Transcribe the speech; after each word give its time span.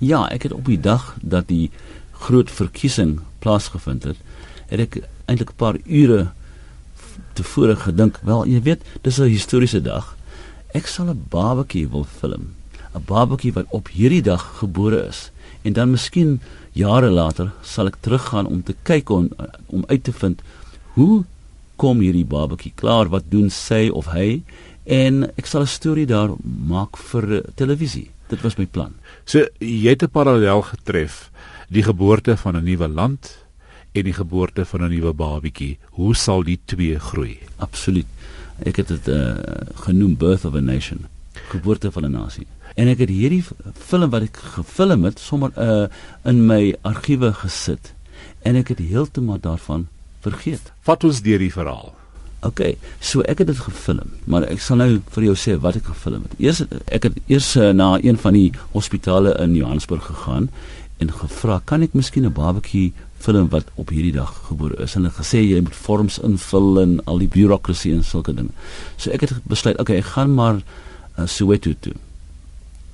Ja, 0.00 0.24
ek 0.32 0.48
het 0.48 0.52
op 0.56 0.64
die 0.64 0.80
dag 0.80 1.14
dat 1.20 1.50
die 1.52 1.68
groot 2.24 2.50
verkiesing 2.50 3.18
plaasgevind 3.44 4.06
het, 4.08 4.16
het 4.72 4.80
ek 4.80 5.02
eintlik 5.28 5.52
'n 5.52 5.60
paar 5.60 5.76
ure 5.84 6.32
tevore 7.36 7.76
gedink, 7.76 8.16
wel, 8.24 8.46
jy 8.46 8.62
weet, 8.62 8.82
dis 9.02 9.20
'n 9.20 9.28
historiese 9.28 9.82
dag. 9.82 10.16
Ek 10.72 10.86
sal 10.86 11.10
'n 11.10 11.26
babatjie 11.28 11.88
wil 11.88 12.04
film. 12.04 12.54
'n 12.94 13.04
Babatjie 13.04 13.52
wat 13.52 13.66
op 13.68 13.88
hierdie 13.88 14.22
dag 14.22 14.42
gebore 14.58 15.06
is 15.08 15.30
en 15.62 15.72
dan 15.72 15.90
miskien 15.90 16.40
jare 16.72 17.10
later 17.10 17.52
sal 17.62 17.86
ek 17.86 17.96
teruggaan 18.00 18.46
om 18.46 18.62
te 18.62 18.74
kyk 18.82 19.10
om 19.10 19.28
om 19.66 19.84
uit 19.86 20.04
te 20.04 20.12
vind 20.12 20.42
hoe 20.94 21.24
kom 21.76 22.00
hierdie 22.00 22.24
babatjie 22.24 22.72
klaar, 22.74 23.08
wat 23.08 23.30
doen 23.30 23.50
sy 23.50 23.88
of 23.88 24.06
hy 24.06 24.42
en 24.84 25.24
ek 25.36 25.46
sal 25.46 25.62
'n 25.62 25.66
storie 25.66 26.06
daar 26.06 26.30
maak 26.42 26.96
vir 26.96 27.42
televisie. 27.54 28.10
Dit 28.30 28.44
was 28.46 28.56
my 28.56 28.66
plan. 28.66 28.94
So 29.26 29.46
jy 29.58 29.90
het 29.90 30.02
'n 30.02 30.10
parallel 30.10 30.62
getref, 30.62 31.30
die 31.68 31.82
geboorte 31.82 32.36
van 32.36 32.56
'n 32.56 32.64
nuwe 32.64 32.88
land 32.88 33.44
en 33.92 34.04
die 34.04 34.12
geboorte 34.12 34.64
van 34.64 34.82
'n 34.82 34.90
nuwe 34.90 35.12
babatjie. 35.12 35.78
Hoe 35.98 36.14
sal 36.14 36.42
die 36.42 36.60
twee 36.64 36.98
groei? 36.98 37.38
Absoluut. 37.56 38.06
Ek 38.62 38.76
het 38.76 38.88
dit 38.88 39.08
uh, 39.08 39.34
genoem 39.74 40.16
Birth 40.16 40.44
of 40.44 40.54
a 40.54 40.60
Nation, 40.60 41.06
geboorte 41.48 41.90
van 41.90 42.04
'n 42.04 42.10
nasie. 42.10 42.46
En 42.74 42.88
ek 42.88 42.98
het 42.98 43.08
hierdie 43.08 43.44
film 43.74 44.10
wat 44.10 44.22
ek 44.22 44.36
gefilm 44.36 45.04
het 45.04 45.18
sommer 45.18 45.50
uh, 45.56 45.88
in 46.24 46.46
my 46.46 46.76
argiewe 46.82 47.32
gesit 47.32 47.94
en 48.42 48.56
ek 48.56 48.68
het 48.68 48.78
heeltemal 48.78 49.40
daarvan 49.40 49.88
vergeet. 50.20 50.72
Vat 50.80 51.04
ons 51.04 51.22
deur 51.22 51.38
die 51.38 51.52
verhaal. 51.52 51.99
OK, 52.40 52.60
so 53.04 53.20
ek 53.28 53.42
het 53.42 53.50
dit 53.50 53.58
gefilm, 53.60 54.14
maar 54.24 54.46
ek 54.48 54.62
sal 54.64 54.78
nou 54.80 54.88
vir 55.12 55.24
jou 55.26 55.34
sê 55.36 55.58
wat 55.60 55.76
ek 55.76 55.90
gefilm 55.90 56.22
het. 56.24 56.38
Eers 56.40 56.62
ek 56.88 57.10
het 57.10 57.18
eers 57.28 57.50
uh, 57.60 57.68
na 57.76 57.98
een 58.00 58.16
van 58.22 58.36
die 58.36 58.48
hospitale 58.72 59.34
in 59.44 59.52
Johannesburg 59.58 60.06
gegaan 60.08 60.48
en 61.04 61.12
gevra, 61.12 61.60
"Kan 61.64 61.82
ek 61.82 61.92
miskien 61.92 62.24
'n 62.24 62.32
babatjie 62.32 62.92
film 63.18 63.48
wat 63.48 63.68
op 63.76 63.88
hierdie 63.92 64.16
dag 64.16 64.32
gebore 64.48 64.80
is?" 64.80 64.96
En 64.96 65.04
hulle 65.04 65.14
gesê 65.20 65.44
jy 65.44 65.60
moet 65.60 65.74
vorms 65.74 66.18
invul 66.18 66.80
en 66.80 67.00
al 67.04 67.18
die 67.18 67.28
bureaukrasie 67.28 67.92
en 67.92 68.04
sulke 68.04 68.34
dinge. 68.34 68.56
So 68.96 69.10
ek 69.10 69.20
het 69.20 69.32
besluit, 69.44 69.78
"OK, 69.78 69.90
ek 69.90 70.04
gaan 70.16 70.34
maar 70.34 70.62
uh, 71.18 71.26
Soweto 71.26 71.72
toe." 71.80 71.94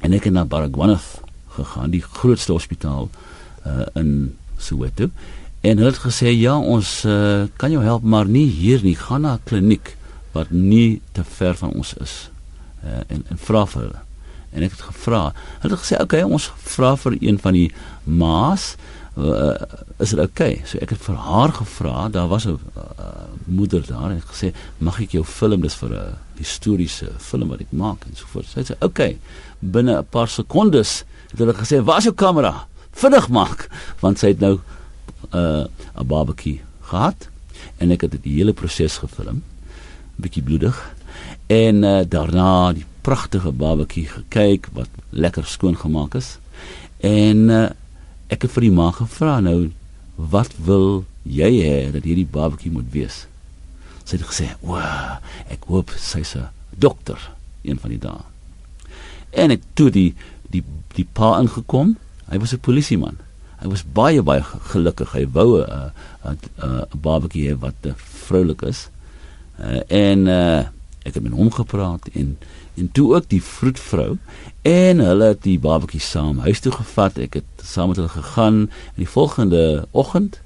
En 0.01 0.13
ek 0.13 0.25
het 0.25 0.33
na 0.33 0.45
Baragwanath 0.45 1.23
gegaan, 1.48 1.91
die 1.91 2.03
grootste 2.03 2.53
hospitaal 2.53 3.09
uh, 3.67 3.87
in 3.95 4.37
Soweto. 4.59 5.11
En 5.67 5.81
hulle 5.81 5.91
het 5.91 5.98
gesê 5.98 6.31
ja, 6.31 6.55
ons 6.55 6.89
uh, 7.11 7.47
kan 7.59 7.72
jou 7.75 7.83
help, 7.83 8.05
maar 8.06 8.28
nie 8.31 8.47
hier 8.47 8.84
nie. 8.86 8.95
Gaan 8.95 9.25
na 9.27 9.33
'n 9.34 9.47
kliniek 9.48 9.97
wat 10.33 10.50
nie 10.50 11.00
te 11.12 11.25
ver 11.25 11.55
van 11.55 11.73
ons 11.73 11.95
is. 11.95 12.31
Uh, 12.84 13.03
en 13.08 13.25
en 13.31 13.39
vra 13.39 13.67
vir 13.67 13.83
hulle. 13.83 14.03
En 14.50 14.62
ek 14.62 14.70
het 14.77 14.84
gevra. 14.91 15.33
Hulle 15.61 15.75
het 15.75 15.83
gesê 15.83 15.95
oké, 15.95 16.03
okay, 16.03 16.23
ons 16.23 16.53
vra 16.75 16.97
vir 16.97 17.17
een 17.20 17.39
van 17.39 17.53
die 17.53 17.73
maas. 18.05 18.77
Uh, 19.17 19.56
is 19.98 20.11
dit 20.14 20.20
oké? 20.20 20.31
Okay? 20.31 20.62
So 20.64 20.78
ek 20.78 20.95
het 20.95 21.03
vir 21.03 21.17
haar 21.17 21.53
gevra. 21.53 22.08
Daar 22.08 22.28
was 22.28 22.47
'n 22.47 22.61
uh, 22.77 23.27
moeder 23.45 23.83
daar 23.86 24.11
en 24.11 24.23
gesê, 24.23 24.55
"Mag 24.78 25.01
ek 25.01 25.11
jou 25.11 25.25
film 25.25 25.61
dis 25.61 25.75
vir 25.75 25.91
'n 25.91 26.14
historiese 26.36 27.11
film 27.19 27.48
wat 27.48 27.61
ek 27.61 27.73
maak?" 27.73 28.05
en 28.06 28.14
so 28.14 28.27
voort. 28.27 28.47
Sy 28.47 28.61
sê, 28.61 28.75
"Oké." 28.75 28.84
Okay. 28.84 29.19
Binne 29.58 29.98
'n 29.98 30.06
paar 30.11 30.28
sekondes 30.28 31.05
het 31.30 31.39
hulle 31.39 31.55
gesê, 31.55 31.83
"Waar 31.83 31.98
is 31.98 32.05
jou 32.05 32.14
kamera? 32.14 32.67
Vinnig 32.92 33.28
maak." 33.28 33.69
Want 34.01 34.19
sy 34.19 34.27
het 34.28 34.41
nou 34.41 34.61
uh, 35.35 35.65
'n 35.95 36.07
barbecue 36.07 36.61
gehad 36.81 37.29
en 37.77 37.91
ek 37.91 38.07
het 38.07 38.23
die 38.23 38.39
hele 38.39 38.53
proses 38.53 38.99
gefilm. 38.99 39.43
bietjie 40.17 40.43
bloedig. 40.43 40.77
En 41.47 41.83
uh, 41.85 42.01
daarna 42.09 42.73
die 42.73 42.87
pragtige 43.05 43.53
barbecue 43.53 44.07
gekyk 44.09 44.69
wat 44.73 44.89
lekker 45.11 45.45
skoon 45.45 45.77
gemaak 45.77 46.15
is. 46.15 46.39
En 47.05 47.51
uh, 47.53 47.69
ek 48.33 48.47
het 48.47 48.55
vir 48.57 48.67
die 48.67 48.73
ma 48.73 48.91
gevra 48.97 49.41
nou 49.45 49.71
wat 50.17 50.55
wil 50.65 51.05
jy 51.23 51.51
hê 51.61 51.77
dat 51.93 52.09
hierdie 52.09 52.27
barbecue 52.27 52.73
moet 52.73 52.89
wees? 52.91 53.27
Sy 54.07 54.17
het 54.17 54.25
gesê, 54.25 54.48
"O, 54.63 54.81
ek 55.53 55.69
hoop 55.69 55.92
sy's 55.98 56.35
'n 56.36 56.48
dokter 56.70 57.20
een 57.63 57.79
van 57.79 57.91
die 57.91 57.98
dae." 57.98 58.25
En 59.30 59.51
ek 59.51 59.63
toe 59.75 59.91
die 59.91 60.14
die 60.51 60.64
die 60.95 61.07
pa 61.13 61.39
ingekom. 61.41 61.97
Hy 62.30 62.39
was 62.39 62.55
'n 62.55 62.61
polisieman 62.61 63.19
hy 63.61 63.70
was 63.72 63.84
baie 63.92 64.22
baie 64.22 64.42
gelukkig. 64.72 65.12
Hy 65.12 65.27
wou 65.33 65.62
'n 65.62 65.92
'n 66.24 66.39
'n 66.62 67.00
barbecue 67.00 67.48
hê 67.50 67.58
wat 67.58 67.78
uh, 67.83 67.92
vroulik 67.96 68.62
is. 68.62 68.89
Uh, 69.61 69.80
en 69.89 70.27
uh, 70.27 70.68
ek 71.02 71.14
het 71.14 71.22
met 71.22 71.33
hom 71.33 71.50
gepraat 71.50 72.08
en 72.12 72.36
en 72.77 72.92
toe 72.92 73.14
ook 73.14 73.28
die 73.28 73.42
vroedvrou 73.42 74.18
en 74.62 74.98
hulle 74.98 75.24
het 75.24 75.42
die 75.42 75.58
barbecue 75.58 76.00
saam 76.00 76.39
huis 76.39 76.61
toe 76.61 76.72
gevat. 76.72 77.18
Ek 77.18 77.39
het 77.40 77.64
saam 77.64 77.89
met 77.89 77.96
hulle 77.96 78.12
gegaan 78.12 78.58
en 78.68 79.00
die 79.00 79.08
volgende 79.08 79.86
oggend 79.90 80.40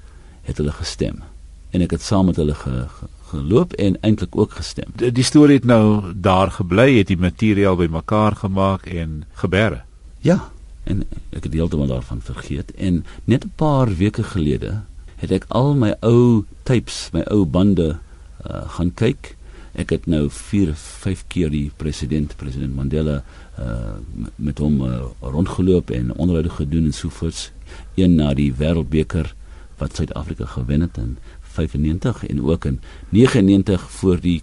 het 0.47 0.57
hulle 0.57 0.71
gestem. 0.71 1.23
En 1.71 1.81
ek 1.81 1.91
het 1.91 2.01
saam 2.01 2.25
met 2.31 2.39
hulle 2.39 2.55
ge, 2.55 2.87
ge, 2.87 3.09
geloop 3.31 3.73
en 3.73 3.97
eintlik 4.01 4.35
ook 4.35 4.55
gestem. 4.59 4.91
Die, 4.95 5.11
die 5.11 5.27
storie 5.27 5.59
het 5.59 5.67
nou 5.67 6.13
daar 6.15 6.51
gebly, 6.51 6.97
het 6.97 7.11
die 7.11 7.19
materiaal 7.19 7.75
bymekaar 7.79 8.35
gemaak 8.35 8.85
en 8.85 9.23
gebeere. 9.43 9.83
Ja, 10.23 10.51
en 10.83 11.03
ek 11.29 11.43
het 11.43 11.53
heeltemal 11.53 11.87
daarvan 11.87 12.21
vergeet 12.21 12.71
en 12.75 13.05
net 13.25 13.45
'n 13.45 13.53
paar 13.55 13.95
weke 13.95 14.23
gelede 14.23 14.81
het 15.21 15.31
ek 15.31 15.45
al 15.53 15.75
my 15.77 15.93
ou 16.01 16.45
tapes, 16.65 17.09
my 17.13 17.21
ou 17.29 17.45
bande 17.45 17.93
uh, 17.93 18.63
gaan 18.77 18.89
kyk. 18.97 19.35
Ek 19.77 19.93
het 19.93 20.07
nou 20.09 20.25
4, 20.33 20.73
5 20.75 21.23
keer 21.31 21.51
die 21.53 21.69
president, 21.77 22.33
president 22.39 22.75
Mandela 22.75 23.21
uh, 23.61 24.01
met 24.35 24.59
hom 24.59 24.81
uh, 24.81 25.03
rondgeloop 25.21 25.93
en 25.93 26.11
onderhoude 26.15 26.49
gedoen 26.49 26.89
en 26.89 26.97
sovoorts. 26.97 27.51
Een 27.95 28.17
na 28.17 28.33
die 28.33 28.49
wêreldbeker 28.57 29.31
wat 29.77 29.95
Suid-Afrika 29.95 30.45
gewen 30.45 30.81
het 30.81 30.97
in 30.97 31.17
95 31.53 32.25
en 32.27 32.43
ook 32.43 32.65
in 32.65 32.81
99 33.09 33.89
voor 33.91 34.19
die 34.21 34.41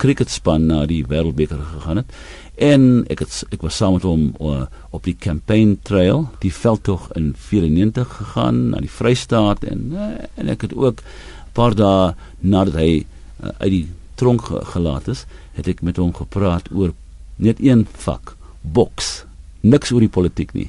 cricketspan 0.00 0.66
na 0.66 0.84
die 0.86 1.02
wêreldbeker 1.08 1.60
gegaan 1.74 2.00
het. 2.00 2.14
En 2.60 2.82
ek 3.08 3.22
het 3.24 3.38
ek 3.56 3.62
was 3.64 3.78
saam 3.80 3.94
met 3.96 4.04
hom 4.04 4.24
uh, 4.36 4.66
op 4.92 5.06
die 5.08 5.16
campaign 5.16 5.78
trail, 5.88 6.26
die 6.42 6.52
veldtog 6.52 7.06
in 7.16 7.30
94 7.48 8.10
gegaan 8.18 8.58
na 8.74 8.82
die 8.84 8.92
Vrystaat 8.92 9.64
en 9.64 9.86
uh, 9.96 10.10
en 10.36 10.50
ek 10.52 10.66
het 10.68 10.74
ook 10.76 11.00
'n 11.00 11.54
paar 11.56 11.74
dae 11.74 12.12
nadat 12.40 12.76
hy 12.76 12.90
uh, 13.00 13.48
uit 13.64 13.72
die 13.72 13.86
tronk 14.20 14.44
gelaat 14.74 15.08
is, 15.08 15.24
het 15.56 15.68
ek 15.72 15.80
met 15.80 15.96
hom 15.96 16.12
gepraat 16.12 16.68
oor 16.72 16.92
net 17.40 17.56
een 17.64 17.86
vak, 18.04 18.36
boks. 18.60 19.24
Niks 19.60 19.92
oor 19.92 20.04
die 20.04 20.12
politiek 20.12 20.52
nie. 20.52 20.68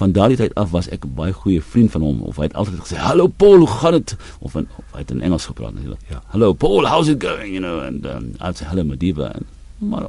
Van 0.00 0.12
daardie 0.12 0.40
tyd 0.40 0.54
af 0.56 0.72
was 0.72 0.88
ek 0.88 1.04
'n 1.04 1.14
baie 1.14 1.32
goeie 1.32 1.60
vriend 1.60 1.90
van 1.92 2.00
hom 2.00 2.22
of 2.22 2.36
hy 2.36 2.48
het 2.48 2.56
altyd 2.56 2.80
gesê, 2.80 2.96
"Hallo 2.96 3.28
Paul, 3.28 3.58
hoe 3.58 3.68
gaan 3.68 3.92
dit?" 3.92 4.16
of, 4.40 4.56
of 4.56 4.92
hy 4.92 5.04
het 5.04 5.10
in 5.10 5.20
Engels 5.20 5.46
gepraat 5.46 5.74
natuurlik. 5.74 6.00
Ja. 6.08 6.22
"Hallo 6.32 6.52
Paul, 6.52 6.88
how's 6.88 7.08
it 7.08 7.20
going?" 7.22 7.52
you 7.52 7.60
know 7.60 7.80
and 7.80 8.06
um, 8.06 8.32
I'd 8.40 8.56
say, 8.56 8.66
"Hello 8.68 8.84
Madiba." 8.84 9.32
En, 9.32 9.44
maar 9.78 10.06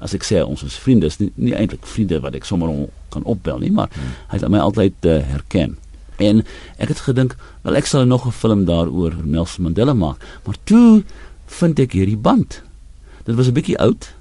as 0.00 0.14
ek 0.14 0.24
sê 0.24 0.42
ons 0.44 0.62
is 0.62 0.78
vriende 0.78 1.06
is 1.06 1.18
nie, 1.18 1.30
nie 1.36 1.54
eintlik 1.54 1.86
vriende 1.86 2.20
wat 2.20 2.34
ek 2.34 2.44
sommer 2.44 2.88
kan 3.08 3.24
opbel 3.24 3.58
nie 3.58 3.70
maar 3.70 3.88
hmm. 3.92 4.16
hy 4.32 4.40
het 4.40 4.48
my 4.48 4.58
altyd 4.58 5.06
uh, 5.06 5.20
herken 5.32 5.76
en 6.20 6.44
ek 6.76 6.92
het 6.92 7.00
gedink 7.08 7.36
wel 7.64 7.76
ek 7.80 7.88
sal 7.88 8.04
nog 8.04 8.26
'n 8.26 8.32
film 8.32 8.64
daaroor 8.64 9.14
Nelson 9.24 9.64
Mandela 9.64 9.92
maak. 9.92 10.20
Maar 10.44 10.56
toe 10.64 11.04
vind 11.46 11.78
ek 11.78 11.92
hierdie 11.92 12.16
band. 12.16 12.62
Dit 13.24 13.34
was 13.34 13.48
'n 13.48 13.52
bietjie 13.52 13.78
oud 13.78 14.14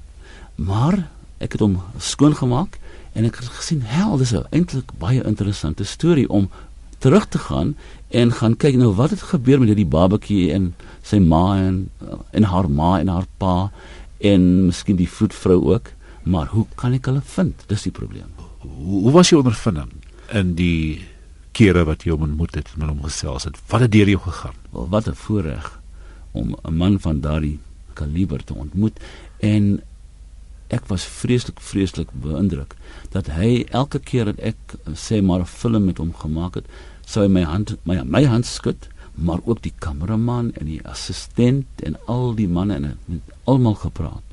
maar 0.56 1.08
ek 1.38 1.52
het 1.52 1.62
hom 1.62 1.80
skoon 1.98 2.36
gemaak 2.36 2.80
en 3.12 3.26
ek 3.26 3.36
het 3.36 3.48
gesien 3.48 3.82
hel 3.82 4.18
dis 4.18 4.34
'n 4.34 4.48
eintlik 4.50 4.92
baie 4.98 5.24
interessante 5.24 5.84
storie 5.84 6.30
om 6.30 6.50
terug 6.98 7.28
te 7.28 7.38
gaan 7.38 7.76
en 8.08 8.32
gaan 8.32 8.58
kyk 8.58 8.76
nou 8.76 8.94
wat 8.96 9.10
het 9.10 9.22
gebeur 9.22 9.60
met 9.60 9.68
hierdie 9.68 9.86
babatjie 9.86 10.52
en 10.52 10.76
sy 11.02 11.18
ma 11.18 11.56
en 11.58 11.90
en 12.32 12.44
haar 12.44 12.70
ma 12.70 13.00
en 13.00 13.08
haar 13.08 13.26
pa 13.38 13.72
en 14.20 14.66
miskien 14.66 15.00
die 15.00 15.10
voetvrou 15.10 15.58
ook, 15.74 15.92
maar 16.24 16.52
hoe 16.52 16.66
kan 16.76 16.94
ek 16.94 17.06
hulle 17.06 17.22
vind? 17.24 17.64
Dis 17.68 17.88
die 17.88 17.96
probleem. 17.96 18.30
Hoe, 18.60 19.02
hoe 19.06 19.12
was 19.16 19.32
jou 19.32 19.40
ondervinding 19.42 19.92
in 20.36 20.54
die 20.56 21.02
kere 21.58 21.86
wat 21.88 22.04
jy 22.06 22.14
hom 22.14 22.28
ontmoet 22.28 22.56
het 22.60 22.72
met 22.78 22.90
hom 22.90 23.02
gesels 23.04 23.48
het? 23.48 23.58
Wat 23.72 23.86
het 23.86 23.92
deur 23.92 24.10
jou 24.12 24.22
gegaan? 24.28 24.58
Wel, 24.72 24.90
wat 24.90 25.08
'n 25.08 25.16
voorreg 25.16 25.80
om 26.32 26.56
'n 26.64 26.76
man 26.76 27.00
van 27.00 27.22
daardie 27.22 27.60
kaliber 27.94 28.44
te 28.44 28.54
ontmoet 28.54 29.00
en 29.40 29.82
ek 30.68 30.86
was 30.88 31.04
vreeslik 31.04 31.60
vreeslik 31.60 32.12
beïndruk 32.14 32.76
dat 33.10 33.28
hy 33.34 33.66
elke 33.72 34.00
keer 34.00 34.26
dat 34.26 34.40
ek 34.40 34.58
sê 34.94 35.22
maar 35.22 35.42
'n 35.42 35.46
film 35.46 35.86
met 35.86 35.98
hom 35.98 36.14
gemaak 36.14 36.56
het, 36.56 36.66
sou 37.06 37.26
hy 37.26 37.32
my 37.32 37.44
hand 37.44 37.78
my 37.84 38.04
my 38.04 38.24
hand 38.26 38.46
skud 38.46 38.90
maar 39.22 39.40
ook 39.44 39.62
die 39.62 39.74
kameraman 39.78 40.52
en 40.54 40.66
die 40.66 40.82
assistent 40.88 41.84
en 41.84 41.98
al 42.06 42.34
die 42.36 42.48
manne 42.48 42.74
en 42.74 42.98
met 43.06 43.34
almal 43.44 43.76
gepraat. 43.76 44.24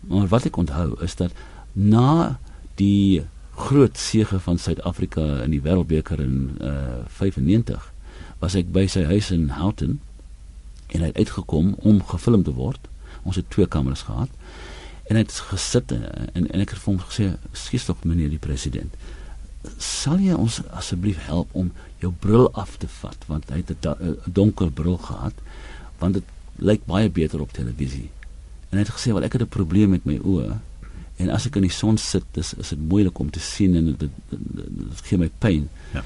Maar 0.00 0.28
wat 0.30 0.46
ek 0.50 0.56
onthou 0.56 0.94
is 1.02 1.16
dat 1.18 1.32
na 1.72 2.38
die 2.80 3.24
groot 3.56 3.98
sege 3.98 4.38
van 4.40 4.58
Suid-Afrika 4.58 5.24
in 5.44 5.54
die 5.54 5.62
Wêreldbeker 5.64 6.20
in 6.20 6.56
uh 6.60 7.04
95 7.18 7.92
was 8.38 8.54
ek 8.54 8.68
by 8.72 8.84
sy 8.86 9.06
huis 9.08 9.30
in 9.32 9.48
Houghton 9.56 9.98
en 10.92 11.00
hy 11.00 11.08
het 11.08 11.16
uitgekom 11.24 11.74
om 11.80 12.02
gefilm 12.04 12.44
te 12.44 12.52
word. 12.54 12.80
Ons 13.24 13.40
het 13.40 13.48
twee 13.50 13.66
kameras 13.66 14.04
gehad 14.06 14.30
en 15.06 15.16
hy 15.16 15.22
het 15.24 15.38
gesit 15.50 15.92
en 15.96 16.04
en, 16.34 16.48
en 16.50 16.60
ek 16.60 16.74
het 16.74 16.82
vir 16.82 16.92
hom 16.92 17.00
gesê: 17.08 17.30
"Skies 17.52 17.88
tog 17.88 18.04
meneer 18.04 18.30
die 18.30 18.42
president. 18.42 18.92
Sal 19.78 20.20
jy 20.22 20.34
ons 20.34 20.60
asseblief 20.70 21.18
help 21.26 21.48
om 21.52 21.72
jou 22.02 22.12
bril 22.20 22.50
af 22.52 22.76
te 22.82 22.88
vat 23.00 23.26
want 23.30 23.50
hy 23.50 23.62
het 23.62 23.86
'n 23.86 24.18
donker 24.26 24.70
bril 24.70 24.96
gehad 24.96 25.34
want 25.98 26.14
dit 26.14 26.24
lyk 26.56 26.84
baie 26.86 27.10
beter 27.10 27.40
op 27.40 27.52
televisie. 27.52 28.10
En 28.70 28.78
hy 28.78 28.84
het 28.84 28.94
gesê 28.94 29.12
wel 29.12 29.24
ek 29.24 29.32
het 29.32 29.42
'n 29.42 29.48
probleem 29.48 29.90
met 29.90 30.04
my 30.04 30.18
oë 30.18 30.58
en 31.16 31.30
as 31.30 31.46
ek 31.46 31.56
in 31.56 31.62
die 31.62 31.72
son 31.72 31.96
sit 31.96 32.24
is 32.34 32.54
is 32.54 32.68
dit 32.68 32.78
moeilik 32.78 33.18
om 33.18 33.30
te 33.30 33.40
sien 33.40 33.76
en 33.76 33.84
dit, 33.84 34.00
dit, 34.00 34.10
dit, 34.28 34.66
dit 34.78 35.00
gee 35.02 35.18
my 35.18 35.30
pyn. 35.38 35.68
Ja. 35.92 36.02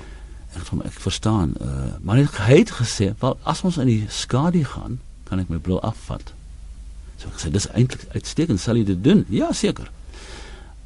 Ek 0.55 0.67
het 0.67 0.85
ek 0.85 1.01
verstaan, 1.01 1.55
uh, 1.61 1.95
maar 2.03 2.17
hy 2.17 2.59
het 2.59 2.71
gesê 2.71 3.15
wel 3.19 3.39
as 3.43 3.63
ons 3.63 3.79
in 3.79 3.87
die 3.87 4.07
skadu 4.09 4.65
gaan, 4.65 4.99
kan 5.25 5.39
ek 5.39 5.49
my 5.49 5.59
bril 5.59 5.81
afvat. 5.81 6.33
So 7.19 7.29
ek 7.29 7.39
sê 7.39 7.51
dis 7.51 7.69
eintlik 7.71 8.07
uitstekend, 8.15 8.61
sal 8.61 8.77
jy 8.77 8.85
dit 8.85 9.05
doen? 9.05 9.25
Ja, 9.29 9.53
seker. 9.53 9.91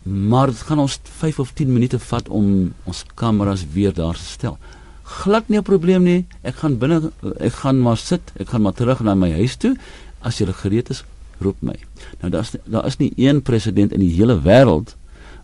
Maar 0.05 0.47
dit 0.47 0.63
gaan 0.69 0.79
ons 0.79 1.01
5 1.03 1.39
of 1.39 1.53
10 1.53 1.73
minute 1.73 1.99
vat 1.99 2.29
om 2.29 2.73
ons 2.85 3.05
kameras 3.15 3.65
weer 3.73 3.93
daar 3.93 4.15
te 4.15 4.25
stel 4.25 4.59
glad 5.05 5.49
nie 5.49 5.59
'n 5.59 5.63
probleem 5.63 6.03
nie. 6.03 6.27
Ek 6.43 6.55
gaan 6.55 6.79
binne 6.79 7.13
ek 7.39 7.53
gaan 7.53 7.81
maar 7.81 7.97
sit. 7.97 8.33
Ek 8.37 8.49
gaan 8.49 8.63
maar 8.63 8.73
terug 8.73 9.01
na 9.01 9.15
my 9.15 9.33
huis 9.33 9.57
toe. 9.57 9.77
As 10.21 10.39
jy 10.39 10.47
gereed 10.47 10.91
is, 10.91 11.05
roep 11.39 11.57
my. 11.61 11.77
Nou 12.21 12.31
daar's 12.31 12.57
daar 12.65 12.87
is 12.87 12.97
nie 12.97 13.13
een 13.17 13.43
president 13.43 13.93
in 13.93 14.01
die 14.01 14.15
hele 14.15 14.41
wêreld 14.41 14.97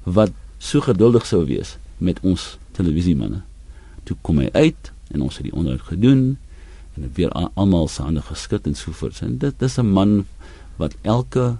wat 0.05 0.31
so 0.59 0.81
geduldig 0.81 1.27
sou 1.27 1.45
wees 1.47 1.77
met 1.99 2.21
ons 2.23 2.59
televisiemanne. 2.73 3.43
Toe 4.05 4.17
kom 4.21 4.39
hy 4.39 4.49
uit 4.53 4.93
en 5.11 5.23
ons 5.23 5.37
het 5.37 5.45
die 5.45 5.53
onderhoud 5.53 5.87
gedoen 5.87 6.39
en 6.97 7.11
weer 7.15 7.31
almal 7.55 7.89
se 7.89 8.03
hande 8.03 8.23
geskud 8.23 8.67
en 8.67 8.75
so 8.75 8.93
voort. 8.93 9.21
En 9.23 9.39
dit 9.39 9.59
dis 9.59 9.79
'n 9.79 9.87
man 9.87 10.27
wat 10.77 10.95
elke 11.03 11.57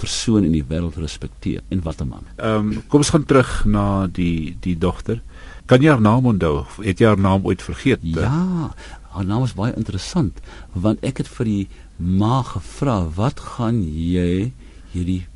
persoon 0.00 0.46
in 0.48 0.54
die 0.56 0.64
wêreld 0.64 0.96
respekteer 1.00 1.60
en 1.68 1.82
wat 1.86 2.00
'n 2.00 2.08
man. 2.08 2.24
Ehm 2.36 2.72
um, 2.72 2.82
kom 2.88 3.00
ons 3.04 3.12
gaan 3.14 3.24
terug 3.24 3.64
na 3.64 4.06
die 4.06 4.56
die 4.60 4.78
dogter. 4.78 5.22
Kan 5.66 5.82
jy 5.82 5.88
haar 5.88 6.00
naam 6.00 6.26
onthou? 6.26 6.64
Het 6.82 6.98
jy 6.98 7.06
haar 7.06 7.20
naam 7.20 7.44
ooit 7.44 7.62
vergeet? 7.62 8.00
Ja, 8.02 8.74
haar 9.14 9.24
naam 9.24 9.44
is 9.44 9.54
baie 9.54 9.74
interessant 9.76 10.40
want 10.72 11.04
ek 11.04 11.18
het 11.18 11.28
vir 11.28 11.46
die 11.46 11.68
ma 11.96 12.42
gevra, 12.42 13.06
"Wat 13.14 13.40
gaan 13.40 13.82
jy 13.82 14.52
hierdie 14.92 15.26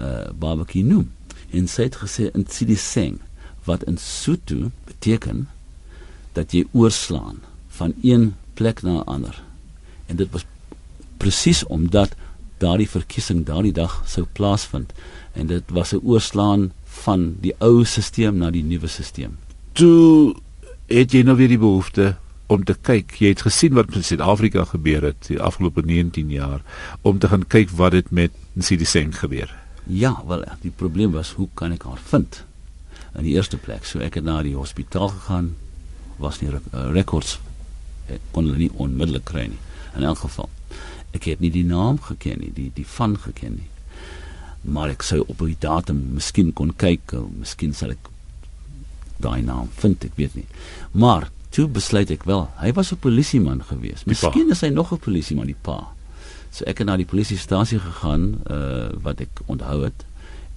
uh 0.00 0.30
babatjie 0.38 0.84
noem?" 0.84 1.10
En 1.52 1.68
sy 1.68 1.82
het 1.82 1.96
gesê 1.96 2.30
in 2.34 2.44
Tsidiseng 2.44 3.18
wat 3.64 3.82
in 3.82 3.98
Sotho 3.98 4.70
beteken 4.84 5.48
dat 6.32 6.52
jy 6.52 6.66
oorslaan 6.72 7.40
van 7.68 7.94
een 8.02 8.34
plek 8.54 8.82
na 8.82 8.90
'n 8.90 9.04
ander. 9.04 9.42
En 10.06 10.16
dit 10.16 10.30
was 10.30 10.44
presies 11.16 11.66
omdat 11.66 12.14
daardie 12.60 12.88
verkiesing 12.90 13.44
daardie 13.48 13.74
dag 13.76 14.00
sou 14.06 14.26
plaasvind 14.38 14.92
en 15.34 15.50
dit 15.50 15.64
was 15.72 15.92
'n 15.94 16.04
oorslaan 16.04 16.72
van 17.04 17.36
die 17.40 17.54
ou 17.58 17.84
stelsel 17.84 18.32
na 18.32 18.50
die 18.50 18.62
nuwe 18.62 18.88
stelsel 18.88 19.36
toe 19.72 20.34
het 20.90 21.12
jy 21.12 21.22
nou 21.22 21.36
weer 21.36 21.48
die 21.48 21.60
behoefte 21.60 22.16
om 22.50 22.64
te 22.66 22.74
kyk. 22.74 23.14
Jy 23.22 23.28
het 23.34 23.44
gesien 23.46 23.76
wat 23.78 23.94
in 23.94 24.04
Suid-Afrika 24.04 24.64
gebeur 24.72 25.06
het 25.06 25.28
die 25.28 25.38
afgelope 25.40 25.84
19 25.86 26.30
jaar 26.34 26.62
om 27.06 27.18
te 27.18 27.30
gaan 27.30 27.46
kyk 27.46 27.70
wat 27.78 27.94
dit 27.94 28.10
met 28.10 28.34
Nsidiseng 28.58 29.14
gebeur. 29.18 29.52
Ja, 29.86 30.16
wel 30.26 30.44
die 30.62 30.74
probleem 30.74 31.14
was 31.14 31.32
hoe 31.38 31.48
kan 31.54 31.72
ek 31.72 31.86
haar 31.86 32.02
vind? 32.10 32.44
In 33.14 33.24
die 33.26 33.34
eerste 33.38 33.58
plek, 33.58 33.86
so 33.86 34.02
ek 34.02 34.18
het 34.18 34.26
na 34.26 34.42
die 34.42 34.56
hospitaal 34.58 35.08
gegaan, 35.14 35.54
was 36.18 36.40
nie 36.42 36.50
records 36.70 37.38
ek 38.10 38.22
kon 38.34 38.48
hulle 38.48 38.58
nie 38.58 38.72
onmiddellik 38.74 39.24
kry 39.30 39.46
nie. 39.50 39.60
In 39.94 40.02
elk 40.06 40.24
geval, 40.24 40.50
ek 41.16 41.24
het 41.24 41.40
nie 41.40 41.50
die 41.50 41.66
naam 41.66 41.98
geken 42.02 42.40
nie, 42.40 42.52
die 42.54 42.70
die 42.74 42.86
van 42.86 43.16
geken 43.18 43.58
nie. 43.58 43.68
Maar 44.62 44.92
ek 44.94 45.02
sou 45.02 45.22
op 45.26 45.38
die 45.38 45.56
datum 45.58 46.00
miskien 46.14 46.52
kon 46.52 46.72
kyk, 46.76 47.14
miskien 47.38 47.72
sal 47.74 47.94
ek 47.96 48.10
daai 49.20 49.42
naam 49.44 49.68
vind 49.80 50.04
ek 50.04 50.16
weet 50.16 50.36
nie. 50.38 50.46
Maar 50.92 51.28
toe 51.54 51.66
besluit 51.68 52.10
ek 52.14 52.26
wel, 52.28 52.46
hy 52.60 52.72
was 52.72 52.92
'n 52.92 53.00
polisieman 53.00 53.62
gewees. 53.62 54.04
Miskien 54.04 54.50
is 54.50 54.60
hy 54.60 54.68
nog 54.68 54.92
'n 54.92 54.98
polisieman 54.98 55.46
die 55.46 55.60
pa. 55.62 55.92
So 56.50 56.64
ek 56.66 56.78
het 56.78 56.86
na 56.86 56.96
die 56.96 57.06
polisiestasie 57.06 57.78
gegaan 57.78 58.42
uh 58.50 58.90
wat 59.02 59.20
ek 59.20 59.42
onthou 59.46 59.84
het 59.84 60.04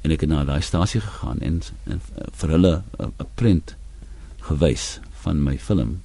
en 0.03 0.11
ek 0.11 0.21
het 0.21 0.29
na 0.29 0.43
daai 0.43 0.61
stasie 0.61 1.01
gegaan 1.01 1.39
en, 1.39 1.61
en 1.87 2.01
vir 2.31 2.49
hulle 2.49 2.83
'n 2.99 3.27
print 3.35 3.75
gewys 4.39 4.99
van 5.23 5.43
my 5.43 5.57
film 5.57 6.01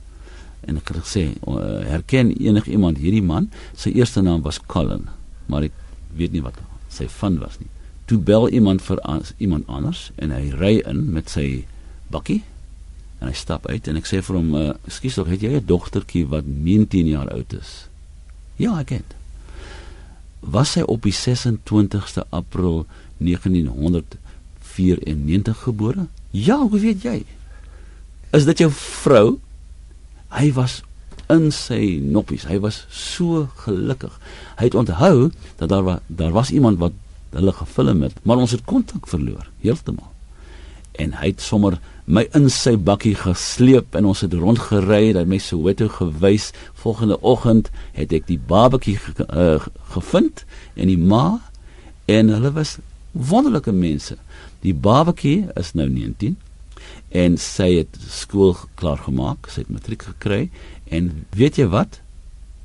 en 0.68 0.76
ek 0.76 0.92
het 0.92 1.02
gesê 1.02 1.24
uh, 1.48 1.80
herken 1.88 2.30
enig 2.36 2.68
iemand 2.68 3.00
hierdie 3.00 3.24
man? 3.24 3.48
Sy 3.74 3.96
eerste 3.96 4.22
naam 4.22 4.44
was 4.44 4.60
Colin 4.68 5.08
maar 5.48 5.64
ek 5.66 5.74
weet 6.16 6.32
nie 6.36 6.44
wat 6.44 6.54
sy 6.92 7.08
van 7.18 7.40
was 7.42 7.58
nie. 7.60 7.70
Toe 8.08 8.18
bel 8.20 8.48
iemand 8.48 8.82
vir 8.84 9.00
as, 9.08 9.32
iemand 9.36 9.68
anders 9.68 10.10
en 10.16 10.30
hy 10.32 10.50
ry 10.56 10.82
in 10.88 11.12
met 11.12 11.28
sy 11.32 11.64
bakkie 12.12 12.42
en 13.18 13.28
hy 13.28 13.34
stap 13.36 13.66
uit 13.68 13.88
en 13.90 13.96
ek 13.98 14.06
sê 14.08 14.22
vir 14.24 14.36
hom 14.38 14.54
uh, 14.56 14.62
ekskuus 14.88 15.18
tog 15.18 15.28
het 15.32 15.42
jy 15.44 15.52
'n 15.58 15.66
dogtertjie 15.66 16.26
wat 16.30 16.44
19 16.46 17.06
jaar 17.08 17.28
oud 17.32 17.52
is? 17.52 17.88
Ja 18.56 18.78
ek 18.80 18.90
het. 19.00 19.10
Was 20.40 20.72
sy 20.76 20.82
op 20.86 21.02
die 21.02 21.12
26ste 21.12 22.22
april 22.30 22.86
1994 23.18 25.58
gebore? 25.66 26.06
Ja 26.30 26.58
hoe 26.60 26.78
weet 26.78 27.02
jy? 27.02 27.24
Is 28.32 28.44
dit 28.44 28.58
jou 28.58 28.70
vrou 28.70 29.38
hy 30.34 30.52
was 30.56 30.82
in 31.32 31.50
sy 31.52 31.98
noppies. 32.02 32.46
Hy 32.48 32.58
was 32.64 32.84
so 32.92 33.46
gelukkig. 33.64 34.14
Hy 34.58 34.70
het 34.70 34.76
onthou 34.78 35.30
dat 35.60 35.68
daar 35.68 35.84
was 35.84 36.00
daar 36.06 36.32
was 36.32 36.50
iemand 36.50 36.78
wat 36.78 36.92
hulle 37.30 37.52
gefilm 37.52 38.02
het 38.02 38.16
maar 38.24 38.40
ons 38.40 38.54
het 38.56 38.64
kontak 38.64 39.08
verloor 39.08 39.50
heeltemal. 39.60 40.08
En 40.98 41.12
hy 41.20 41.30
het 41.30 41.42
sommer 41.44 41.76
my 42.08 42.24
in 42.34 42.48
sy 42.50 42.72
bakkie 42.80 43.14
gesleep 43.14 43.94
en 43.98 44.08
ons 44.08 44.24
het 44.24 44.32
rondgery 44.32 45.12
dat 45.12 45.28
my 45.28 45.38
Soweto 45.38 45.88
gewys. 45.92 46.50
Volgende 46.74 47.20
oggend 47.20 47.68
het 47.92 48.12
ek 48.16 48.26
die 48.26 48.40
babatjie 48.40 48.96
ge, 48.96 49.28
uh, 49.28 49.60
gevind 49.92 50.44
en 50.74 50.88
die 50.88 50.98
ma 50.98 51.38
en 52.08 52.32
hulle 52.32 52.52
was 52.56 52.78
wonderlike 53.12 53.72
mense. 53.72 54.16
Die 54.64 54.74
babatjie 54.74 55.46
is 55.60 55.74
nou 55.76 55.88
19 55.92 56.38
en 57.10 57.36
sy 57.36 57.70
het 57.78 57.96
skool 58.08 58.56
klaar 58.74 58.98
gemaak 58.98 59.48
sy 59.48 59.60
het 59.60 59.70
matriek 59.70 60.02
gekry 60.02 60.50
en 60.90 61.26
weet 61.36 61.58
jy 61.58 61.66
wat 61.66 62.00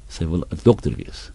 sy 0.10 0.26
wil 0.26 0.44
'n 0.52 0.64
dokter 0.64 0.96
wees 0.96 1.32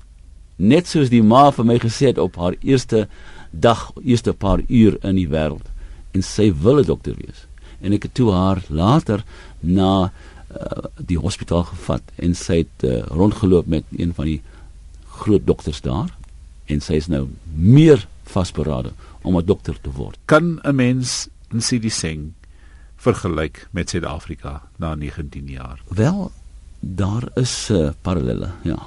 net 0.58 0.86
soos 0.86 1.10
die 1.10 1.22
ma 1.22 1.50
vir 1.50 1.64
my 1.64 1.78
gesê 1.78 2.10
het 2.10 2.18
op 2.18 2.36
haar 2.36 2.54
eerste 2.60 3.08
dag 3.50 3.92
eerste 4.04 4.32
paar 4.32 4.60
uur 4.68 4.98
in 5.06 5.16
die 5.16 5.28
wêreld 5.30 5.66
en 6.12 6.22
sy 6.22 6.50
wil 6.52 6.80
'n 6.80 6.86
dokter 6.86 7.14
wees. 7.14 7.46
En 7.80 7.92
ek 7.92 8.02
het 8.02 8.14
toe 8.14 8.32
haar 8.32 8.62
later 8.68 9.24
na 9.60 10.10
uh, 10.50 10.84
die 10.98 11.18
hospitaal 11.18 11.64
gevat 11.64 12.02
en 12.16 12.34
sy 12.34 12.64
het 12.64 12.84
uh, 12.84 13.02
rondgeloop 13.06 13.66
met 13.66 13.84
een 13.96 14.14
van 14.14 14.24
die 14.24 14.42
groot 15.06 15.46
dokters 15.46 15.80
daar 15.80 16.10
en 16.66 16.80
sy 16.80 16.94
is 16.94 17.06
nou 17.08 17.28
meer 17.54 18.06
vasberade 18.24 18.92
om 19.22 19.36
'n 19.36 19.44
dokter 19.44 19.76
te 19.80 19.90
word. 19.90 20.18
Kan 20.24 20.60
'n 20.64 20.74
mens 20.74 21.28
in 21.52 21.60
CD 21.60 21.92
sing 21.92 22.32
vergelyk 22.98 23.66
met 23.70 23.90
Suid-Afrika 23.90 24.62
na 24.76 24.94
19 24.94 25.48
jaar? 25.48 25.82
Wel, 25.88 26.30
daar 26.80 27.28
is 27.34 27.68
'n 27.70 27.74
uh, 27.74 27.90
parallelle, 28.02 28.50
ja. 28.62 28.78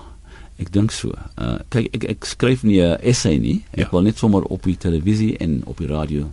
Ek 0.60 0.72
dink 0.72 0.91
so. 0.91 1.10
Uh 1.38 1.58
kyk 1.70 1.96
ek 1.96 2.03
ek 2.03 2.25
skryf 2.25 2.63
nie 2.63 2.82
'n 2.82 3.00
essay 3.01 3.38
nie. 3.38 3.63
Ek 3.72 3.80
ja. 3.80 3.89
wil 3.91 4.01
net 4.01 4.18
sommer 4.18 4.44
op 4.44 4.63
die 4.63 4.77
televisie 4.77 5.38
en 5.38 5.62
op 5.65 5.77
die 5.77 5.88
radio 5.88 6.30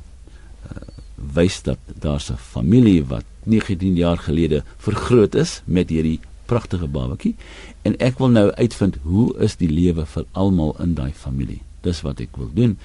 wys 1.35 1.63
dat 1.63 1.79
daar's 2.01 2.31
'n 2.31 2.37
familie 2.37 3.05
wat 3.05 3.25
19 3.43 3.95
jaar 3.95 4.19
gelede 4.19 4.63
vergroot 4.77 5.35
is 5.35 5.63
met 5.65 5.89
hierdie 5.89 6.21
pragtige 6.47 6.87
babatjie 6.87 7.35
en 7.83 7.97
ek 7.97 8.19
wil 8.19 8.29
nou 8.29 8.51
uitvind 8.51 8.97
hoe 9.03 9.37
is 9.39 9.57
die 9.57 9.71
lewe 9.71 10.07
vir 10.07 10.25
almal 10.33 10.77
in 10.79 10.95
daai 10.95 11.13
familie. 11.13 11.61
Dis 11.81 12.01
wat 12.01 12.21
ek 12.21 12.37
wil 12.37 12.51
doen. 12.55 12.79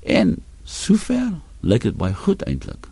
En 0.00 0.36
sover 0.64 1.32
lyk 1.60 1.82
dit 1.82 1.96
baie 1.96 2.14
goed 2.14 2.42
eintlik. 2.42 2.88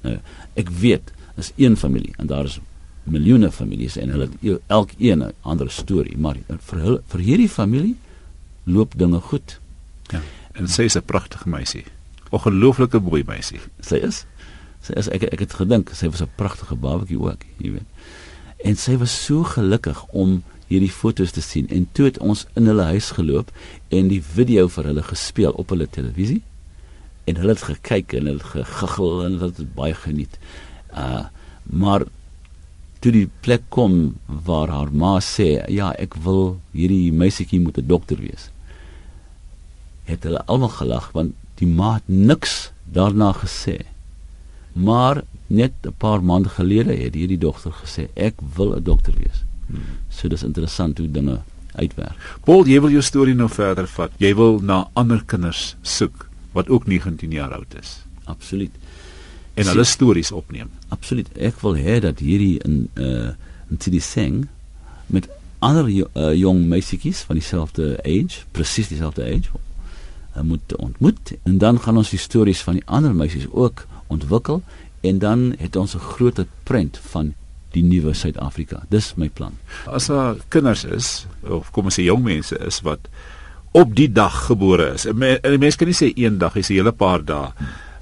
Nou, 0.00 0.18
ek 0.54 0.68
weet 0.68 1.12
is 1.36 1.52
een 1.56 1.76
familie 1.76 2.14
en 2.16 2.26
daar 2.26 2.44
is 2.44 2.60
miljoene 3.04 3.50
families 3.50 3.96
en 3.96 4.12
hulle 4.14 4.28
elkeen 4.66 5.22
'n 5.22 5.32
ander 5.42 5.70
storie, 5.70 6.16
maar 6.18 6.36
vir 6.48 6.78
hulle 6.78 7.02
vir 7.06 7.20
hierdie 7.20 7.48
familie 7.48 7.96
loop 8.64 8.94
dinge 8.96 9.20
goed. 9.20 9.58
Ja. 10.10 10.20
En 10.52 10.68
sy 10.68 10.82
is 10.82 10.96
'n 10.96 11.02
pragtige 11.02 11.48
meisie. 11.48 11.84
'n 11.84 12.30
Ongelooflike 12.30 13.00
mooi 13.00 13.22
meisie. 13.26 13.60
Sy 13.80 13.96
is 13.96 14.26
sy 14.80 14.92
is 14.92 15.08
ek 15.08 15.22
ek 15.22 15.38
het 15.38 15.52
gedink 15.52 15.90
sy 15.94 16.08
was 16.08 16.22
'n 16.22 16.30
pragtige 16.36 16.76
babatjie 16.76 17.18
ook, 17.18 17.44
jy 17.58 17.72
weet. 17.72 17.88
En 18.64 18.76
sy 18.76 18.96
was 18.96 19.24
so 19.24 19.42
gelukkig 19.42 20.04
om 20.12 20.42
hierdie 20.66 20.90
foto's 20.90 21.30
te 21.30 21.40
sien 21.40 21.68
en 21.68 21.88
toe 21.92 22.04
het 22.04 22.18
ons 22.18 22.46
in 22.54 22.66
hulle 22.66 22.82
huis 22.82 23.10
geloop 23.10 23.50
en 23.88 24.08
die 24.08 24.22
video 24.22 24.68
vir 24.68 24.84
hulle 24.84 25.02
gespeel 25.02 25.52
op 25.52 25.68
hulle 25.68 25.88
televisie 25.90 26.42
en 27.24 27.36
hulle 27.36 27.54
het 27.54 27.62
gekyk 27.62 28.12
en 28.18 28.26
hulle 28.26 28.48
gegiggel 28.54 29.24
en 29.24 29.38
hulle 29.38 29.52
het 29.56 29.74
baie 29.74 29.94
geniet. 29.94 30.38
Uh 30.94 31.24
maar 31.62 32.02
toe 33.00 33.12
die 33.12 33.28
plek 33.40 33.62
kom 33.68 34.16
waar 34.26 34.68
haar 34.68 34.90
ma 34.90 35.20
sê 35.20 35.62
ja, 35.70 35.92
ek 35.98 36.16
wil 36.24 36.58
hierdie 36.72 37.12
meisietjie 37.12 37.60
moet 37.60 37.78
'n 37.78 37.86
dokter 37.86 38.18
wees. 38.18 38.50
Het 40.04 40.22
hulle 40.22 40.42
almal 40.46 40.74
gelag 40.74 41.12
want 41.12 41.34
die 41.54 41.66
ma 41.66 41.94
het 41.94 42.08
niks 42.08 42.72
daarna 42.84 43.32
gesê 43.32 43.78
Maar 44.72 45.22
net 45.46 45.72
'n 45.82 45.94
paar 45.98 46.24
maande 46.24 46.48
gelede 46.48 46.96
het 46.96 47.14
hierdie 47.14 47.38
dogter 47.38 47.72
gesê 47.72 48.08
ek 48.14 48.34
wil 48.54 48.74
'n 48.76 48.82
dokter 48.82 49.14
wees. 49.16 49.44
Hmm. 49.66 49.80
So 50.08 50.28
dis 50.28 50.42
interessant 50.42 50.98
hoe 50.98 51.10
dinge 51.10 51.40
uitwerk. 51.72 52.38
Paul, 52.44 52.66
jy 52.66 52.80
wil 52.80 52.90
jou 52.90 53.02
storie 53.02 53.34
nou 53.34 53.48
verder 53.48 53.86
vat. 53.86 54.10
Jy 54.16 54.34
wil 54.34 54.60
na 54.60 54.88
ander 54.92 55.24
kinders 55.24 55.76
soek 55.82 56.28
wat 56.52 56.68
ook 56.68 56.86
19 56.86 57.30
jaar 57.30 57.54
oud 57.54 57.74
is. 57.80 58.02
Absoluut. 58.24 58.70
En 59.54 59.66
hulle 59.66 59.84
stories 59.84 60.32
opneem. 60.32 60.70
Absoluut. 60.88 61.28
Ek 61.36 61.60
wil 61.60 61.76
hê 61.76 61.98
dat 62.00 62.18
hierdie 62.18 62.58
in 62.64 62.88
uh 62.94 63.32
in 63.72 63.78
Tidi 63.80 64.00
Seng 64.00 64.48
met 65.06 65.28
ander 65.64 65.86
uh, 65.88 66.34
jong 66.36 66.66
meisietjies 66.68 67.22
van 67.24 67.38
dieselfde 67.38 67.94
age, 68.04 68.42
presies 68.50 68.90
dieselfde 68.90 69.24
age, 69.24 69.48
uh, 70.36 70.42
moet 70.42 70.76
ontmoet 70.76 71.32
en 71.42 71.58
dan 71.58 71.80
gaan 71.80 71.96
ons 71.96 72.10
die 72.12 72.20
stories 72.20 72.60
van 72.60 72.80
die 72.80 72.84
ander 72.84 73.14
meisies 73.14 73.46
ook 73.50 73.86
ontwikkel 74.12 74.60
en 75.00 75.18
dan 75.18 75.54
het 75.58 75.76
ons 75.76 75.94
'n 75.94 75.98
groter 75.98 76.46
prent 76.62 76.98
van 76.98 77.32
die 77.70 77.82
nuwe 77.82 78.12
Suid-Afrika. 78.12 78.82
Dis 78.88 79.14
my 79.14 79.28
plan. 79.28 79.56
As 79.86 80.06
daar 80.06 80.36
kinders 80.48 80.84
is 80.84 81.26
of 81.40 81.70
kom 81.70 81.84
ons 81.84 81.98
sê 81.98 82.04
jong 82.04 82.22
mense 82.22 82.58
is 82.58 82.80
wat 82.80 83.08
op 83.72 83.94
die 83.96 84.08
dag 84.12 84.44
gebore 84.46 84.92
is. 84.94 85.06
En 85.08 85.18
mense 85.58 85.78
kan 85.80 85.88
nie 85.88 85.96
sê 85.96 86.12
een 86.14 86.38
dag, 86.38 86.56
sê 86.56 86.72
'n 86.72 86.78
hele 86.80 86.92
paar 86.92 87.24
dae. 87.24 87.52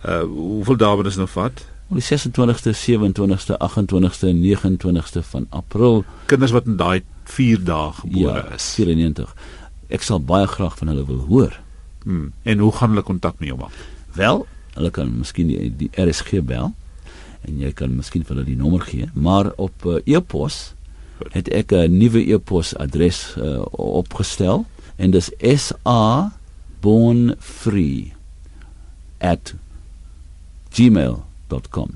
Uh 0.05 0.23
hoeveel 0.23 0.77
dae 0.77 0.97
moet 0.97 1.05
ons 1.05 1.17
nou 1.17 1.29
vat? 1.29 1.65
Op 1.89 1.97
die 1.97 2.07
26ste, 2.07 2.73
27ste, 2.75 3.57
28ste 3.59 4.29
en 4.29 4.43
29ste 4.43 5.23
van 5.23 5.47
April. 5.49 6.05
Kinders 6.27 6.51
wat 6.51 6.67
in 6.67 6.77
daai 6.77 7.03
4 7.25 7.65
dae 7.65 7.93
gebore 7.93 8.43
ja, 8.49 8.55
is. 8.55 8.75
94. 8.75 9.35
Ek 9.89 10.03
sal 10.03 10.21
baie 10.21 10.47
graag 10.47 10.79
van 10.79 10.89
hulle 10.89 11.07
wil 11.07 11.25
hoor. 11.29 11.61
Hmm. 12.03 12.33
En 12.43 12.59
hoe 12.59 12.73
gaan 12.73 12.89
hulle 12.89 13.03
kontak 13.03 13.39
met 13.39 13.49
jou 13.49 13.59
maak? 13.59 13.75
Wel, 14.15 14.47
hulle 14.75 14.91
kan 14.91 15.19
miskien 15.19 15.47
die, 15.47 15.73
die 15.77 15.91
RSG 15.95 16.43
bel 16.47 16.75
en 17.49 17.59
jy 17.59 17.73
kan 17.73 17.95
miskien 17.97 18.25
vir 18.25 18.37
hulle 18.37 18.49
die 18.49 18.59
nommer 18.59 18.83
gee, 18.85 19.09
maar 19.15 19.53
op 19.57 19.87
uh, 19.89 20.01
e-pos 20.05 20.75
het 21.33 21.49
ek 21.53 21.73
'n 21.73 21.99
nuwe 21.99 22.21
e-pos 22.33 22.75
adres 22.77 23.35
uh, 23.37 23.65
opgestel 23.73 24.67
en 25.01 25.17
dis 25.17 25.33
sa 25.57 26.31
bornfree 26.85 28.13
@gmail.com 30.77 31.91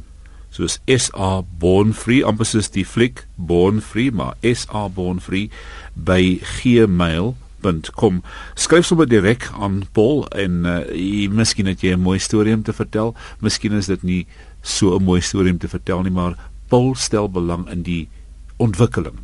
soos 0.55 0.79
SA 0.87 1.43
Born 1.59 1.93
Free 1.93 2.23
amper 2.27 2.47
soos 2.47 2.71
die 2.75 2.85
fliek 2.87 3.25
Born 3.35 3.81
Free 3.83 4.13
maar 4.15 4.37
SA 4.47 4.87
Born 4.89 5.19
Free 5.23 5.51
by 5.95 6.39
gmail.com 6.61 8.21
skryf 8.55 8.87
sommer 8.87 9.09
direk 9.11 9.49
aan 9.59 9.83
Paul 9.97 10.25
en 10.31 10.63
uh, 10.69 10.77
jy, 10.95 11.27
miskien 11.33 11.71
het 11.71 11.83
jy 11.83 11.97
'n 11.97 12.05
mooi 12.07 12.19
storie 12.19 12.55
om 12.55 12.63
te 12.63 12.73
vertel. 12.77 13.15
Miskien 13.41 13.73
is 13.73 13.91
dit 13.91 14.03
nie 14.03 14.27
so 14.63 14.95
'n 14.95 15.03
mooi 15.03 15.21
storie 15.21 15.53
om 15.53 15.59
te 15.59 15.69
vertel 15.69 16.03
nie 16.03 16.15
maar 16.15 16.39
Paul 16.69 16.95
stel 16.95 17.29
belang 17.29 17.67
in 17.69 17.83
die 17.83 18.09
ontwikkeling 18.57 19.19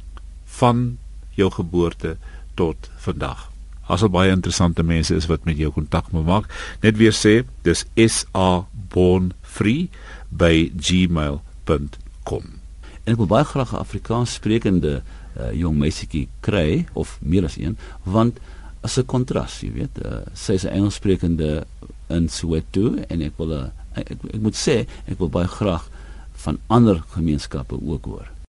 van 0.44 0.98
jou 1.36 1.50
geboorte 1.50 2.16
tot 2.54 2.90
vandag 2.98 3.50
As 3.90 4.04
al 4.06 4.12
baie 4.14 4.30
interessante 4.30 4.84
mense 4.86 5.14
is 5.14 5.26
wat 5.30 5.44
met 5.48 5.58
jou 5.58 5.72
kontak 5.74 6.12
moet 6.14 6.26
maak. 6.26 6.46
Net 6.84 6.96
weer 7.00 7.14
sê, 7.16 7.40
dis 7.66 7.84
SA 7.96 8.66
Born 8.94 9.32
Free 9.42 9.88
by 10.30 10.70
gmail.com. 10.78 12.46
En 13.04 13.12
ek 13.14 13.18
wil 13.18 13.30
baie 13.30 13.44
graag 13.44 13.72
'n 13.74 13.82
Afrikaans 13.82 14.38
sprekende 14.38 15.02
uh, 15.02 15.50
jong 15.52 15.78
meisietjie 15.78 16.28
kry 16.40 16.86
of 16.94 17.18
meer 17.22 17.44
as 17.44 17.58
een 17.58 17.76
want 18.04 18.38
as 18.80 18.98
'n 18.98 19.06
kontras, 19.06 19.60
jy 19.60 19.72
weet, 19.72 19.98
uh, 20.04 20.22
sy 20.34 20.52
is 20.52 20.64
'n 20.64 20.72
Engels 20.72 20.94
sprekende 20.94 21.66
in 22.08 22.28
Soweto 22.28 22.94
en 23.08 23.22
ek 23.22 23.32
wil 23.36 23.52
uh, 23.52 23.66
ek, 23.94 24.10
ek 24.10 24.40
moet 24.40 24.56
sê 24.56 24.86
ek 25.06 25.18
wil 25.18 25.28
baie 25.28 25.48
graag 25.48 25.90
van 26.44 26.58
ander 26.68 27.02
gemeenskappe 27.14 27.74
ook 27.74 28.04
hoor. 28.04 28.28